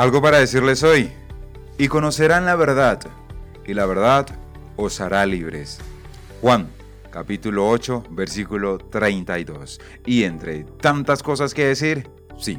Algo 0.00 0.22
para 0.22 0.38
decirles 0.38 0.82
hoy. 0.82 1.12
Y 1.76 1.88
conocerán 1.88 2.46
la 2.46 2.56
verdad, 2.56 3.00
y 3.66 3.74
la 3.74 3.84
verdad 3.84 4.26
os 4.76 4.98
hará 4.98 5.26
libres. 5.26 5.78
Juan, 6.40 6.70
capítulo 7.10 7.68
8, 7.68 8.04
versículo 8.08 8.78
32. 8.78 9.78
Y 10.06 10.22
entre 10.24 10.64
tantas 10.64 11.22
cosas 11.22 11.52
que 11.52 11.66
decir, 11.66 12.08
sí, 12.38 12.58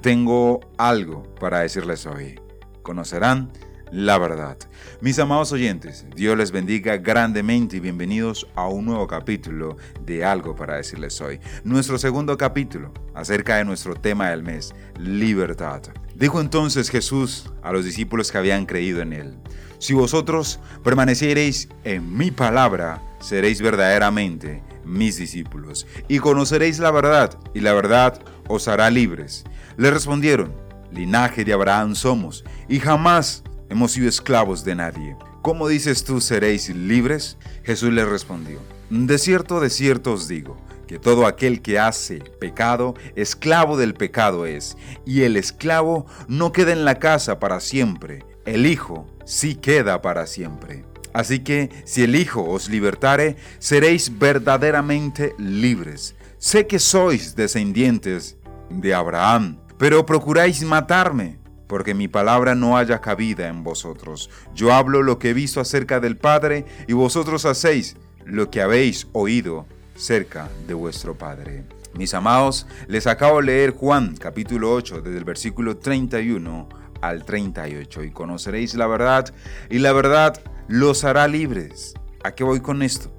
tengo 0.00 0.58
algo 0.76 1.22
para 1.38 1.60
decirles 1.60 2.04
hoy. 2.04 2.40
Conocerán 2.82 3.52
la 3.92 4.16
verdad. 4.16 4.56
Mis 5.02 5.18
amados 5.18 5.52
oyentes, 5.52 6.06
Dios 6.16 6.36
les 6.36 6.50
bendiga 6.50 6.96
grandemente 6.96 7.76
y 7.76 7.80
bienvenidos 7.80 8.48
a 8.54 8.66
un 8.66 8.86
nuevo 8.86 9.06
capítulo 9.06 9.76
de 10.04 10.24
Algo 10.24 10.56
para 10.56 10.76
decirles 10.76 11.20
hoy. 11.20 11.38
Nuestro 11.62 11.98
segundo 11.98 12.38
capítulo 12.38 12.90
acerca 13.14 13.56
de 13.56 13.66
nuestro 13.66 13.94
tema 13.94 14.30
del 14.30 14.42
mes, 14.42 14.74
libertad. 14.98 15.82
Dijo 16.14 16.40
entonces 16.40 16.88
Jesús 16.88 17.50
a 17.62 17.70
los 17.70 17.84
discípulos 17.84 18.32
que 18.32 18.38
habían 18.38 18.64
creído 18.64 19.02
en 19.02 19.12
él, 19.12 19.36
si 19.78 19.92
vosotros 19.92 20.58
permaneciereis 20.82 21.68
en 21.84 22.16
mi 22.16 22.30
palabra, 22.30 23.02
seréis 23.20 23.60
verdaderamente 23.60 24.62
mis 24.86 25.18
discípulos 25.18 25.86
y 26.08 26.18
conoceréis 26.18 26.78
la 26.78 26.90
verdad 26.90 27.38
y 27.52 27.60
la 27.60 27.74
verdad 27.74 28.22
os 28.48 28.68
hará 28.68 28.90
libres. 28.90 29.44
Le 29.76 29.90
respondieron, 29.90 30.54
linaje 30.90 31.44
de 31.44 31.52
Abraham 31.52 31.94
somos 31.94 32.44
y 32.68 32.80
jamás 32.80 33.42
hemos 33.72 33.92
sido 33.92 34.06
esclavos 34.06 34.64
de 34.64 34.74
nadie. 34.74 35.16
¿Cómo 35.40 35.66
dices 35.66 36.04
tú 36.04 36.20
seréis 36.20 36.68
libres? 36.68 37.38
Jesús 37.64 37.90
le 37.90 38.04
respondió, 38.04 38.60
de 38.90 39.16
cierto, 39.16 39.60
de 39.60 39.70
cierto 39.70 40.12
os 40.12 40.28
digo, 40.28 40.58
que 40.86 40.98
todo 40.98 41.26
aquel 41.26 41.62
que 41.62 41.78
hace 41.78 42.18
pecado, 42.18 42.94
esclavo 43.16 43.78
del 43.78 43.94
pecado 43.94 44.44
es, 44.44 44.76
y 45.06 45.22
el 45.22 45.38
esclavo 45.38 46.06
no 46.28 46.52
queda 46.52 46.72
en 46.72 46.84
la 46.84 46.98
casa 46.98 47.40
para 47.40 47.60
siempre, 47.60 48.26
el 48.44 48.66
Hijo 48.66 49.06
sí 49.24 49.54
queda 49.54 50.02
para 50.02 50.26
siempre. 50.26 50.84
Así 51.14 51.38
que 51.38 51.70
si 51.86 52.02
el 52.02 52.14
Hijo 52.14 52.44
os 52.44 52.68
libertare, 52.68 53.36
seréis 53.58 54.18
verdaderamente 54.18 55.34
libres. 55.38 56.14
Sé 56.36 56.66
que 56.66 56.78
sois 56.78 57.36
descendientes 57.36 58.36
de 58.68 58.92
Abraham, 58.92 59.58
pero 59.78 60.04
procuráis 60.04 60.62
matarme 60.62 61.41
porque 61.72 61.94
mi 61.94 62.06
palabra 62.06 62.54
no 62.54 62.76
haya 62.76 63.00
cabida 63.00 63.48
en 63.48 63.64
vosotros. 63.64 64.28
Yo 64.54 64.74
hablo 64.74 65.02
lo 65.02 65.18
que 65.18 65.30
he 65.30 65.32
visto 65.32 65.58
acerca 65.58 66.00
del 66.00 66.18
Padre, 66.18 66.66
y 66.86 66.92
vosotros 66.92 67.46
hacéis 67.46 67.96
lo 68.26 68.50
que 68.50 68.60
habéis 68.60 69.08
oído 69.12 69.64
cerca 69.96 70.50
de 70.66 70.74
vuestro 70.74 71.16
Padre. 71.16 71.64
Mis 71.94 72.12
amados, 72.12 72.66
les 72.88 73.06
acabo 73.06 73.38
de 73.38 73.44
leer 73.44 73.70
Juan 73.70 74.14
capítulo 74.18 74.70
8 74.70 75.00
desde 75.00 75.16
el 75.16 75.24
versículo 75.24 75.78
31 75.78 76.68
al 77.00 77.24
38 77.24 78.04
y 78.04 78.10
conoceréis 78.10 78.74
la 78.74 78.86
verdad 78.86 79.34
y 79.70 79.78
la 79.78 79.94
verdad 79.94 80.42
los 80.68 81.04
hará 81.04 81.26
libres. 81.26 81.94
¿A 82.22 82.32
qué 82.32 82.44
voy 82.44 82.60
con 82.60 82.82
esto? 82.82 83.10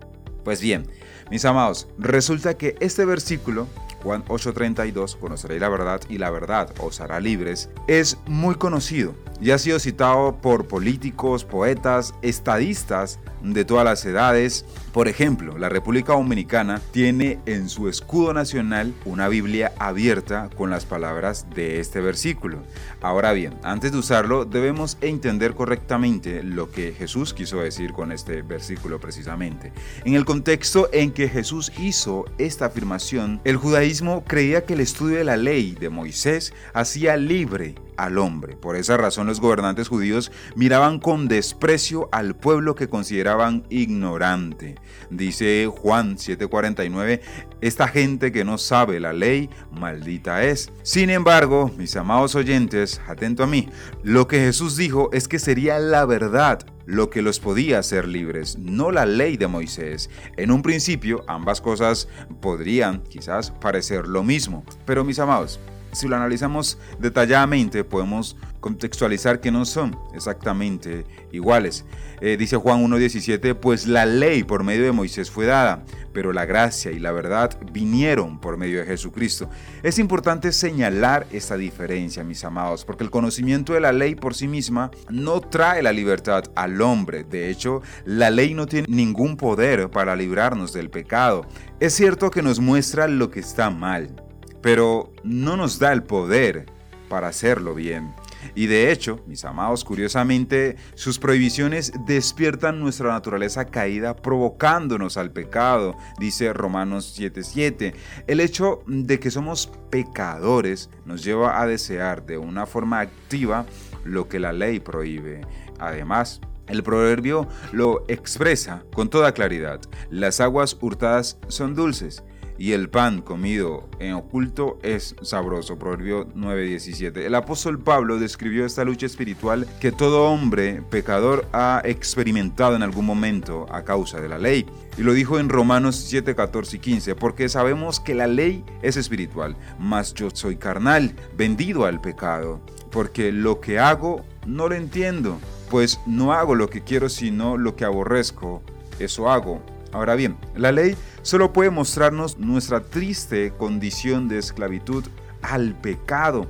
Pues 0.44 0.62
bien, 0.62 0.88
mis 1.32 1.44
amados, 1.46 1.88
resulta 1.98 2.56
que 2.56 2.76
este 2.82 3.04
versículo 3.04 3.68
Juan 4.04 4.24
8:32, 4.28 5.16
conoceréis 5.16 5.62
la 5.62 5.70
verdad 5.70 6.02
y 6.10 6.18
la 6.18 6.30
verdad 6.30 6.70
os 6.80 7.00
hará 7.00 7.20
libres, 7.20 7.70
es 7.88 8.18
muy 8.28 8.56
conocido 8.56 9.16
y 9.42 9.52
ha 9.52 9.58
sido 9.58 9.80
citado 9.80 10.38
por 10.38 10.68
políticos, 10.68 11.44
poetas, 11.44 12.14
estadistas 12.22 13.20
de 13.42 13.66
todas 13.66 13.84
las 13.84 14.06
edades. 14.06 14.66
Por 14.94 15.08
ejemplo, 15.08 15.58
la 15.58 15.70
República 15.70 16.14
Dominicana 16.14 16.80
tiene 16.92 17.40
en 17.46 17.68
su 17.68 17.90
escudo 17.90 18.34
nacional 18.34 18.94
una 19.06 19.28
Biblia 19.28 19.74
abierta 19.80 20.50
con 20.56 20.70
las 20.70 20.86
palabras 20.86 21.48
de 21.54 21.80
este 21.80 22.00
versículo. 22.00 22.60
Ahora 23.02 23.34
bien, 23.34 23.56
antes 23.64 23.92
de 23.92 23.98
usarlo 23.98 24.46
debemos 24.46 24.98
entender 25.02 25.56
correctamente 25.56 26.44
lo 26.44 26.72
que 26.72 26.94
Jesús 26.94 27.34
quiso 27.34 27.60
decir 27.60 27.92
con 27.92 28.12
este 28.12 28.44
versículo 28.44 29.00
precisamente. 29.00 29.74
En 30.06 30.14
el 30.14 30.26
contexto 30.26 30.90
en 30.94 31.12
que 31.12 31.28
Jesús 31.28 31.72
hizo 31.80 32.26
esta 32.38 32.68
afirmación, 32.68 33.42
el 33.44 33.58
judaísmo 33.58 33.93
creía 34.26 34.66
que 34.66 34.74
el 34.74 34.80
estudio 34.80 35.18
de 35.18 35.24
la 35.24 35.38
ley 35.38 35.76
de 35.80 35.90
Moisés 35.90 36.54
hacía 36.74 37.18
libre 37.18 37.76
al 37.98 38.18
hombre. 38.18 38.56
Por 38.56 38.76
esa 38.76 38.98
razón 38.98 39.28
los 39.28 39.40
gobernantes 39.40 39.88
judíos 39.88 40.32
miraban 40.56 41.00
con 41.00 41.28
desprecio 41.28 42.10
al 42.12 42.36
pueblo 42.36 42.76
que 42.76 42.90
consideraban 42.90 43.64
ignorante. 43.70 44.76
Dice 45.10 45.68
Juan 45.68 46.18
7:49, 46.18 47.22
esta 47.62 47.88
gente 47.88 48.32
que 48.32 48.44
no 48.44 48.58
sabe 48.58 49.00
la 49.00 49.14
ley, 49.14 49.50
maldita 49.72 50.44
es. 50.44 50.72
Sin 50.82 51.10
embargo, 51.10 51.72
mis 51.78 51.96
amados 51.96 52.36
oyentes, 52.36 53.02
atento 53.08 53.44
a 53.44 53.48
mí, 53.48 53.70
lo 54.04 54.28
que 54.28 54.40
Jesús 54.40 54.76
dijo 54.76 55.10
es 55.14 55.28
que 55.28 55.40
sería 55.40 55.80
la 55.80 56.06
verdad 56.06 56.66
lo 56.86 57.10
que 57.10 57.22
los 57.22 57.40
podía 57.40 57.80
hacer 57.80 58.08
libres, 58.08 58.58
no 58.58 58.92
la 58.92 59.06
ley 59.06 59.38
de 59.38 59.48
Moisés. 59.48 60.10
En 60.38 60.52
un 60.52 60.62
principio, 60.62 61.24
ambas 61.28 61.62
cosas 61.62 62.08
podrían 62.42 63.04
quizás 63.04 63.52
parecer 63.52 64.08
lo 64.08 64.24
mismo. 64.24 64.64
Pero 64.86 65.04
mis 65.04 65.20
amados, 65.20 65.60
si 65.94 66.08
lo 66.08 66.16
analizamos 66.16 66.78
detalladamente, 67.00 67.84
podemos 67.84 68.36
contextualizar 68.60 69.42
que 69.42 69.52
no 69.52 69.66
son 69.66 69.98
exactamente 70.14 71.06
iguales. 71.32 71.86
Eh, 72.22 72.38
dice 72.38 72.56
Juan 72.56 72.82
1.17, 72.86 73.56
pues 73.56 73.88
la 73.88 74.06
ley 74.06 74.44
por 74.44 74.64
medio 74.64 74.86
de 74.86 74.94
Moisés 74.94 75.30
fue 75.30 75.46
dada, 75.46 75.84
pero 76.14 76.32
la 76.32 76.46
gracia 76.46 76.92
y 76.92 77.00
la 77.00 77.12
verdad 77.12 77.58
vinieron 77.74 78.40
por 78.40 78.56
medio 78.56 78.80
de 78.80 78.86
Jesucristo. 78.86 79.50
Es 79.84 80.00
importante 80.00 80.54
señalar 80.54 81.28
esta 81.32 81.58
diferencia, 81.58 82.24
mis 82.24 82.46
amados, 82.46 82.86
porque 82.86 83.04
el 83.04 83.12
conocimiento 83.12 83.74
de 83.74 83.82
la 83.82 83.92
ley 83.92 84.16
por 84.16 84.34
sí 84.34 84.48
misma 84.48 84.92
no 85.10 85.42
trae 85.42 85.84
la 85.84 85.92
libertad 85.92 86.46
al 86.56 86.82
hombre. 86.82 87.26
De 87.26 87.50
hecho, 87.50 87.82
la 88.06 88.30
ley 88.30 88.54
no 88.54 88.66
tiene 88.66 88.88
ningún 88.90 89.36
poder 89.36 89.90
para 89.90 90.16
librarnos 90.16 90.72
del 90.72 90.90
pecado. 90.90 91.46
Es 91.82 91.94
cierto 91.94 92.32
que 92.32 92.42
nos 92.42 92.62
muestra 92.62 93.10
lo 93.10 93.30
que 93.30 93.42
está 93.42 93.70
mal, 93.70 94.23
pero 94.64 95.12
no 95.24 95.58
nos 95.58 95.78
da 95.78 95.94
el 95.94 96.02
poder 96.02 96.66
para 97.10 97.28
hacerlo 97.28 97.76
bien. 97.76 98.16
Y 98.56 98.66
de 98.66 98.92
hecho, 98.92 99.20
mis 99.28 99.46
amados, 99.46 99.84
curiosamente, 99.84 100.78
sus 100.96 101.20
prohibiciones 101.20 101.94
despiertan 102.08 102.80
nuestra 102.80 103.10
naturaleza 103.10 103.66
caída 103.66 104.16
provocándonos 104.16 105.18
al 105.18 105.32
pecado, 105.32 105.96
dice 106.18 106.52
Romanos 106.54 107.14
7:7. 107.16 107.94
El 108.26 108.40
hecho 108.40 108.84
de 108.88 109.20
que 109.20 109.32
somos 109.32 109.70
pecadores 109.90 110.90
nos 111.06 111.24
lleva 111.24 111.62
a 111.62 111.68
desear 111.68 112.26
de 112.26 112.38
una 112.38 112.66
forma 112.66 113.00
activa 113.00 113.66
lo 114.04 114.28
que 114.28 114.40
la 114.40 114.54
ley 114.54 114.80
prohíbe. 114.80 115.42
Además, 115.80 116.42
el 116.68 116.84
proverbio 116.84 117.48
lo 117.74 118.06
expresa 118.08 118.84
con 118.94 119.10
toda 119.10 119.34
claridad. 119.34 119.82
Las 120.10 120.40
aguas 120.40 120.78
hurtadas 120.80 121.38
son 121.48 121.76
dulces 121.76 122.24
y 122.58 122.74
el 122.74 122.90
pan 122.90 123.22
comido 123.22 123.90
en 124.00 124.14
oculto 124.14 124.80
es 124.84 125.16
sabroso. 125.22 125.78
Proverbio 125.78 126.28
9:17. 126.36 127.26
El 127.26 127.36
apóstol 127.36 127.80
Pablo 127.80 128.20
describió 128.20 128.66
esta 128.66 128.84
lucha 128.84 129.06
espiritual 129.06 129.68
que 129.80 129.92
todo 129.92 130.26
hombre 130.26 130.82
pecador 130.90 131.48
ha 131.54 131.82
experimentado 131.84 132.76
en 132.76 132.84
algún 132.84 133.06
momento 133.06 133.66
a 133.72 133.84
causa 133.84 134.22
de 134.22 134.30
la 134.30 134.38
ley. 134.38 134.66
Y 134.98 135.02
lo 135.02 135.14
dijo 135.14 135.40
en 135.40 135.50
Romanos 135.50 135.96
7, 135.96 136.36
14 136.36 136.78
y 136.78 136.80
15, 136.80 137.16
porque 137.16 137.50
sabemos 137.50 138.00
que 138.00 138.14
la 138.14 138.28
ley 138.28 138.64
es 138.82 138.96
espiritual, 138.96 139.56
mas 139.80 140.14
yo 140.14 140.30
soy 140.32 140.56
carnal, 140.56 141.16
vendido 141.36 141.86
al 141.86 142.00
pecado, 142.00 142.62
porque 142.92 143.32
lo 143.32 143.60
que 143.60 143.80
hago 143.80 144.24
no 144.46 144.70
lo 144.70 144.76
entiendo, 144.76 145.40
pues 145.72 146.00
no 146.06 146.34
hago 146.34 146.54
lo 146.54 146.70
que 146.70 146.84
quiero, 146.84 147.10
sino 147.10 147.58
lo 147.58 147.76
que 147.76 147.86
aborrezco, 147.86 148.62
eso 149.00 149.32
hago. 149.32 149.64
Ahora 149.92 150.16
bien, 150.16 150.38
la 150.56 150.72
ley 150.72 150.96
solo 151.24 151.52
puede 151.52 151.72
mostrarnos 151.72 152.38
nuestra 152.38 152.82
triste 152.82 153.52
condición 153.58 154.28
de 154.28 154.38
esclavitud 154.38 155.06
al 155.42 155.74
pecado, 155.74 156.48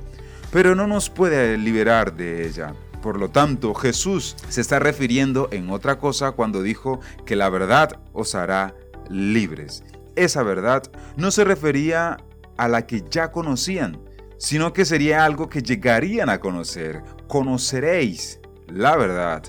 pero 0.52 0.74
no 0.74 0.86
nos 0.86 1.08
puede 1.08 1.56
liberar 1.56 2.14
de 2.14 2.46
ella. 2.46 2.74
Por 3.02 3.18
lo 3.18 3.30
tanto, 3.30 3.74
Jesús 3.74 4.36
se 4.48 4.60
está 4.60 4.78
refiriendo 4.78 5.48
en 5.52 5.70
otra 5.70 5.98
cosa 5.98 6.32
cuando 6.32 6.62
dijo 6.62 7.00
que 7.26 7.36
la 7.36 7.48
verdad 7.48 8.00
os 8.12 8.34
hará 8.34 8.74
libres. 9.08 9.82
Esa 10.16 10.42
verdad 10.42 10.82
no 11.16 11.30
se 11.30 11.44
refería 11.44 12.18
a 12.56 12.68
la 12.68 12.86
que 12.86 13.04
ya 13.10 13.30
conocían, 13.30 13.98
sino 14.38 14.72
que 14.72 14.84
sería 14.84 15.24
algo 15.24 15.48
que 15.48 15.62
llegarían 15.62 16.30
a 16.30 16.40
conocer. 16.40 17.02
Conoceréis 17.26 18.40
la 18.68 18.96
verdad 18.96 19.42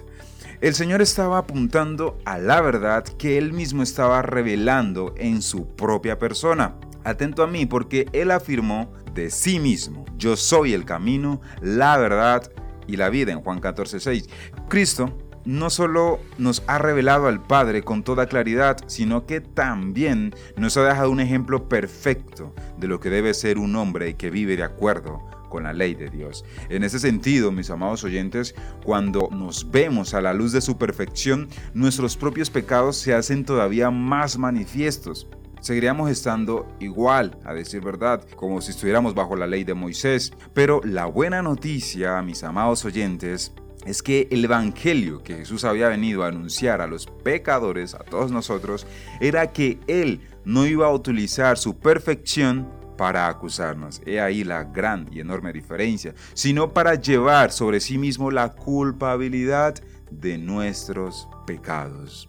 el 0.65 0.73
Señor 0.73 1.03
estaba 1.03 1.37
apuntando 1.37 2.17
a 2.25 2.39
la 2.39 2.59
verdad 2.59 3.03
que 3.03 3.37
Él 3.37 3.53
mismo 3.53 3.83
estaba 3.83 4.23
revelando 4.23 5.13
en 5.15 5.43
su 5.43 5.67
propia 5.75 6.17
persona. 6.17 6.73
Atento 7.03 7.43
a 7.43 7.47
mí 7.47 7.67
porque 7.67 8.07
Él 8.13 8.31
afirmó 8.31 8.91
de 9.13 9.29
sí 9.29 9.59
mismo, 9.59 10.05
yo 10.17 10.35
soy 10.35 10.73
el 10.73 10.83
camino, 10.83 11.39
la 11.61 11.99
verdad 11.99 12.51
y 12.87 12.97
la 12.97 13.11
vida 13.11 13.31
en 13.31 13.41
Juan 13.41 13.61
14:6. 13.61 14.27
Cristo 14.67 15.15
no 15.45 15.69
solo 15.69 16.19
nos 16.39 16.63
ha 16.65 16.79
revelado 16.79 17.27
al 17.27 17.43
Padre 17.43 17.83
con 17.83 18.01
toda 18.03 18.25
claridad, 18.25 18.77
sino 18.87 19.27
que 19.27 19.41
también 19.41 20.33
nos 20.57 20.77
ha 20.77 20.83
dejado 20.83 21.11
un 21.11 21.19
ejemplo 21.19 21.69
perfecto 21.69 22.55
de 22.79 22.87
lo 22.87 22.99
que 22.99 23.11
debe 23.11 23.35
ser 23.35 23.59
un 23.59 23.75
hombre 23.75 24.15
que 24.15 24.31
vive 24.31 24.57
de 24.57 24.63
acuerdo 24.63 25.34
con 25.49 25.63
la 25.63 25.73
ley 25.73 25.95
de 25.95 26.09
Dios. 26.09 26.45
En 26.69 26.83
ese 26.83 26.99
sentido, 26.99 27.51
mis 27.51 27.69
amados 27.69 28.03
oyentes, 28.03 28.55
cuando 28.83 29.29
nos 29.31 29.69
vemos 29.71 30.13
a 30.13 30.21
la 30.21 30.33
luz 30.33 30.51
de 30.51 30.61
su 30.61 30.77
perfección, 30.77 31.47
nuestros 31.73 32.17
propios 32.17 32.49
pecados 32.49 32.97
se 32.97 33.13
hacen 33.13 33.45
todavía 33.45 33.91
más 33.91 34.37
manifiestos 34.37 35.27
seguiríamos 35.65 36.11
estando 36.11 36.67
igual, 36.79 37.39
a 37.43 37.51
decir 37.51 37.81
verdad, 37.81 38.23
como 38.35 38.61
si 38.61 38.69
estuviéramos 38.69 39.15
bajo 39.15 39.35
la 39.35 39.47
ley 39.47 39.63
de 39.63 39.73
Moisés. 39.73 40.31
Pero 40.53 40.79
la 40.83 41.07
buena 41.07 41.41
noticia, 41.41 42.21
mis 42.21 42.43
amados 42.43 42.85
oyentes, 42.85 43.51
es 43.85 44.03
que 44.03 44.27
el 44.29 44.45
Evangelio 44.45 45.23
que 45.23 45.37
Jesús 45.37 45.63
había 45.63 45.89
venido 45.89 46.23
a 46.23 46.27
anunciar 46.27 46.81
a 46.81 46.87
los 46.87 47.07
pecadores, 47.07 47.95
a 47.95 47.99
todos 47.99 48.31
nosotros, 48.31 48.85
era 49.19 49.53
que 49.53 49.79
Él 49.87 50.21
no 50.43 50.67
iba 50.67 50.85
a 50.85 50.93
utilizar 50.93 51.57
su 51.57 51.77
perfección 51.77 52.67
para 52.97 53.27
acusarnos. 53.27 54.01
He 54.05 54.19
ahí 54.19 54.43
la 54.43 54.63
gran 54.63 55.07
y 55.11 55.19
enorme 55.19 55.53
diferencia, 55.53 56.13
sino 56.33 56.73
para 56.73 56.95
llevar 56.95 57.51
sobre 57.51 57.79
sí 57.79 57.97
mismo 57.97 58.31
la 58.31 58.53
culpabilidad 58.53 59.75
de 60.11 60.37
nuestros 60.37 61.27
pecados. 61.45 62.27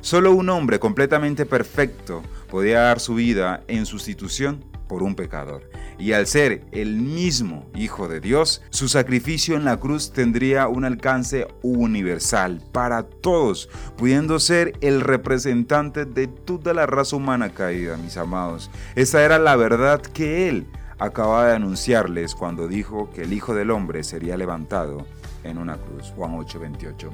Solo 0.00 0.32
un 0.32 0.48
hombre 0.48 0.80
completamente 0.80 1.46
perfecto 1.46 2.22
podía 2.50 2.80
dar 2.80 3.00
su 3.00 3.14
vida 3.14 3.62
en 3.68 3.86
sustitución 3.86 4.71
por 4.92 5.02
un 5.02 5.14
pecador. 5.14 5.62
Y 5.98 6.12
al 6.12 6.26
ser 6.26 6.66
el 6.70 6.96
mismo 6.96 7.64
Hijo 7.74 8.08
de 8.08 8.20
Dios, 8.20 8.60
su 8.68 8.88
sacrificio 8.88 9.56
en 9.56 9.64
la 9.64 9.78
cruz 9.78 10.12
tendría 10.12 10.68
un 10.68 10.84
alcance 10.84 11.48
universal 11.62 12.62
para 12.72 13.02
todos, 13.02 13.70
pudiendo 13.96 14.38
ser 14.38 14.74
el 14.82 15.00
representante 15.00 16.04
de 16.04 16.26
toda 16.26 16.74
la 16.74 16.84
raza 16.84 17.16
humana 17.16 17.54
caída, 17.54 17.96
mis 17.96 18.18
amados. 18.18 18.70
Esa 18.94 19.22
era 19.22 19.38
la 19.38 19.56
verdad 19.56 20.02
que 20.02 20.50
Él 20.50 20.66
acababa 20.98 21.46
de 21.46 21.56
anunciarles 21.56 22.34
cuando 22.34 22.68
dijo 22.68 23.10
que 23.14 23.22
el 23.22 23.32
Hijo 23.32 23.54
del 23.54 23.70
Hombre 23.70 24.04
sería 24.04 24.36
levantado 24.36 25.06
en 25.42 25.56
una 25.56 25.78
cruz. 25.78 26.12
Juan 26.14 26.34
8:28. 26.34 27.08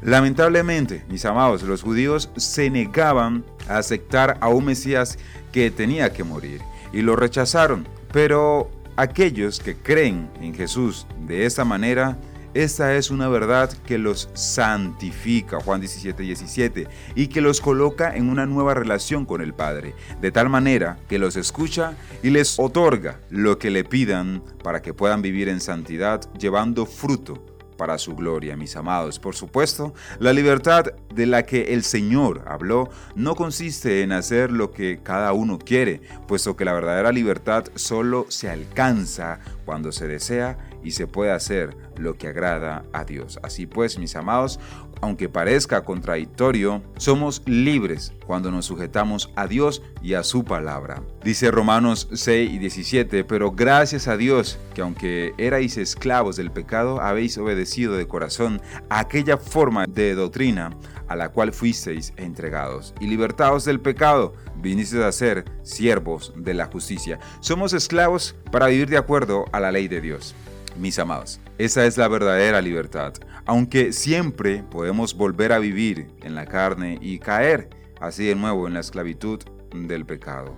Lamentablemente, 0.00 1.04
mis 1.10 1.26
amados, 1.26 1.62
los 1.62 1.82
judíos 1.82 2.30
se 2.38 2.70
negaban 2.70 3.44
a 3.68 3.76
aceptar 3.76 4.38
a 4.40 4.48
un 4.48 4.64
Mesías 4.64 5.18
que 5.52 5.70
tenía 5.70 6.10
que 6.10 6.24
morir 6.24 6.62
y 6.92 7.02
lo 7.02 7.16
rechazaron. 7.16 7.86
Pero 8.12 8.70
aquellos 8.96 9.60
que 9.60 9.76
creen 9.76 10.30
en 10.40 10.54
Jesús 10.54 11.06
de 11.26 11.46
esta 11.46 11.64
manera, 11.64 12.18
esta 12.54 12.94
es 12.96 13.10
una 13.10 13.28
verdad 13.28 13.70
que 13.86 13.98
los 13.98 14.30
santifica, 14.32 15.60
Juan 15.60 15.80
17, 15.80 16.22
17, 16.22 16.88
y 17.14 17.28
que 17.28 17.40
los 17.40 17.60
coloca 17.60 18.16
en 18.16 18.28
una 18.28 18.46
nueva 18.46 18.74
relación 18.74 19.26
con 19.26 19.40
el 19.40 19.54
Padre, 19.54 19.94
de 20.20 20.32
tal 20.32 20.48
manera 20.48 20.98
que 21.08 21.18
los 21.18 21.36
escucha 21.36 21.94
y 22.22 22.30
les 22.30 22.58
otorga 22.58 23.20
lo 23.30 23.58
que 23.58 23.70
le 23.70 23.84
pidan 23.84 24.42
para 24.64 24.82
que 24.82 24.94
puedan 24.94 25.22
vivir 25.22 25.48
en 25.48 25.60
santidad, 25.60 26.22
llevando 26.38 26.86
fruto 26.86 27.57
para 27.78 27.96
su 27.96 28.14
gloria, 28.14 28.58
mis 28.58 28.76
amados. 28.76 29.18
Por 29.18 29.34
supuesto, 29.34 29.94
la 30.18 30.34
libertad 30.34 30.84
de 31.14 31.24
la 31.24 31.44
que 31.44 31.72
el 31.72 31.82
Señor 31.82 32.44
habló 32.46 32.90
no 33.14 33.34
consiste 33.34 34.02
en 34.02 34.12
hacer 34.12 34.50
lo 34.50 34.70
que 34.70 35.00
cada 35.02 35.32
uno 35.32 35.58
quiere, 35.58 36.02
puesto 36.26 36.56
que 36.56 36.66
la 36.66 36.74
verdadera 36.74 37.10
libertad 37.10 37.64
solo 37.74 38.26
se 38.28 38.50
alcanza 38.50 39.40
cuando 39.64 39.92
se 39.92 40.06
desea 40.06 40.58
y 40.82 40.92
se 40.92 41.06
puede 41.06 41.32
hacer 41.32 41.76
lo 41.96 42.16
que 42.16 42.28
agrada 42.28 42.84
a 42.92 43.04
Dios. 43.04 43.38
Así 43.42 43.66
pues, 43.66 43.98
mis 43.98 44.16
amados, 44.16 44.58
aunque 45.00 45.28
parezca 45.28 45.84
contradictorio, 45.84 46.82
somos 46.96 47.42
libres 47.46 48.12
cuando 48.26 48.50
nos 48.50 48.66
sujetamos 48.66 49.30
a 49.36 49.46
Dios 49.46 49.82
y 50.02 50.14
a 50.14 50.22
su 50.22 50.44
palabra. 50.44 51.02
Dice 51.22 51.50
Romanos 51.50 52.08
6 52.12 52.50
y 52.52 52.58
17, 52.58 53.24
pero 53.24 53.52
gracias 53.52 54.08
a 54.08 54.16
Dios 54.16 54.58
que 54.74 54.82
aunque 54.82 55.34
erais 55.38 55.76
esclavos 55.76 56.36
del 56.36 56.50
pecado, 56.50 57.00
habéis 57.00 57.38
obedecido 57.38 57.96
de 57.96 58.06
corazón 58.06 58.60
aquella 58.88 59.36
forma 59.36 59.86
de 59.86 60.14
doctrina 60.14 60.70
a 61.08 61.16
la 61.16 61.30
cual 61.30 61.52
fuisteis 61.52 62.12
entregados, 62.18 62.94
y 63.00 63.06
libertados 63.06 63.64
del 63.64 63.80
pecado, 63.80 64.34
vinisteis 64.56 65.02
a 65.02 65.12
ser 65.12 65.44
siervos 65.62 66.34
de 66.36 66.52
la 66.52 66.66
justicia. 66.66 67.18
Somos 67.40 67.72
esclavos 67.72 68.36
para 68.52 68.66
vivir 68.66 68.90
de 68.90 68.98
acuerdo 68.98 69.46
a 69.52 69.60
la 69.60 69.72
ley 69.72 69.88
de 69.88 70.02
Dios 70.02 70.34
mis 70.78 70.98
amados. 70.98 71.40
Esa 71.58 71.86
es 71.86 71.96
la 71.96 72.08
verdadera 72.08 72.60
libertad, 72.60 73.14
aunque 73.44 73.92
siempre 73.92 74.62
podemos 74.70 75.14
volver 75.14 75.52
a 75.52 75.58
vivir 75.58 76.08
en 76.22 76.34
la 76.34 76.46
carne 76.46 76.98
y 77.00 77.18
caer 77.18 77.68
así 78.00 78.26
de 78.26 78.34
nuevo 78.34 78.66
en 78.66 78.74
la 78.74 78.80
esclavitud 78.80 79.40
del 79.72 80.06
pecado. 80.06 80.54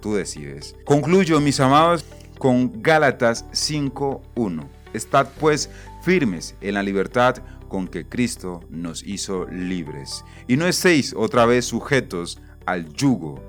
Tú 0.00 0.14
decides. 0.14 0.76
Concluyo, 0.84 1.40
mis 1.40 1.60
amados, 1.60 2.04
con 2.38 2.82
Gálatas 2.82 3.44
5.1. 3.50 4.68
Estad 4.92 5.28
pues 5.38 5.70
firmes 6.02 6.54
en 6.60 6.74
la 6.74 6.82
libertad 6.82 7.36
con 7.68 7.86
que 7.86 8.06
Cristo 8.06 8.60
nos 8.70 9.02
hizo 9.02 9.46
libres, 9.46 10.24
y 10.46 10.56
no 10.56 10.66
estéis 10.66 11.14
otra 11.14 11.44
vez 11.44 11.66
sujetos 11.66 12.40
al 12.64 12.90
yugo 12.94 13.42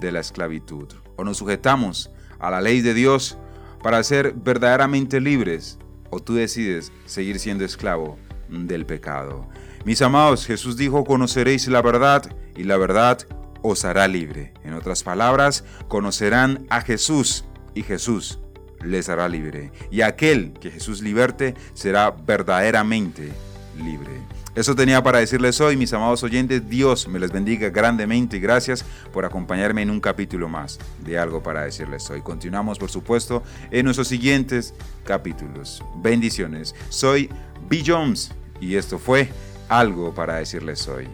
de 0.00 0.10
la 0.10 0.20
esclavitud. 0.20 0.88
O 1.16 1.24
nos 1.24 1.36
sujetamos 1.36 2.10
a 2.40 2.50
la 2.50 2.60
ley 2.60 2.80
de 2.80 2.94
Dios 2.94 3.38
para 3.82 4.02
ser 4.02 4.32
verdaderamente 4.32 5.20
libres 5.20 5.78
o 6.10 6.20
tú 6.20 6.34
decides 6.34 6.92
seguir 7.06 7.38
siendo 7.38 7.64
esclavo 7.64 8.18
del 8.48 8.86
pecado. 8.86 9.48
Mis 9.84 10.02
amados, 10.02 10.46
Jesús 10.46 10.76
dijo, 10.76 11.04
conoceréis 11.04 11.66
la 11.68 11.82
verdad 11.82 12.36
y 12.56 12.64
la 12.64 12.76
verdad 12.76 13.18
os 13.62 13.84
hará 13.84 14.06
libre. 14.08 14.52
En 14.64 14.74
otras 14.74 15.02
palabras, 15.02 15.64
conocerán 15.88 16.66
a 16.70 16.82
Jesús 16.82 17.44
y 17.74 17.82
Jesús 17.82 18.38
les 18.84 19.08
hará 19.08 19.28
libre. 19.28 19.72
Y 19.90 20.02
aquel 20.02 20.52
que 20.54 20.70
Jesús 20.70 21.02
liberte 21.02 21.54
será 21.74 22.10
verdaderamente 22.10 23.32
libre. 23.76 24.12
Eso 24.54 24.74
tenía 24.74 25.02
para 25.02 25.18
decirles 25.18 25.60
hoy, 25.62 25.78
mis 25.78 25.94
amados 25.94 26.22
oyentes. 26.22 26.68
Dios 26.68 27.08
me 27.08 27.18
les 27.18 27.32
bendiga 27.32 27.70
grandemente 27.70 28.36
y 28.36 28.40
gracias 28.40 28.84
por 29.10 29.24
acompañarme 29.24 29.80
en 29.80 29.90
un 29.90 29.98
capítulo 29.98 30.46
más 30.46 30.78
de 31.02 31.18
algo 31.18 31.42
para 31.42 31.64
decirles 31.64 32.08
hoy. 32.10 32.20
Continuamos, 32.20 32.78
por 32.78 32.90
supuesto, 32.90 33.42
en 33.70 33.86
nuestros 33.86 34.08
siguientes 34.08 34.74
capítulos. 35.04 35.82
Bendiciones. 36.02 36.74
Soy 36.90 37.30
B. 37.70 37.82
Jones 37.86 38.30
y 38.60 38.76
esto 38.76 38.98
fue 38.98 39.30
algo 39.70 40.14
para 40.14 40.36
decirles 40.36 40.86
hoy. 40.86 41.08